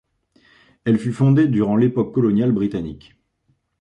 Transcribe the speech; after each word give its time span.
Elle 0.83 0.97
fut 0.97 1.13
fondée 1.13 1.45
durant 1.47 1.75
l'époque 1.75 2.11
coloniale 2.11 2.53
britannique. 2.53 3.15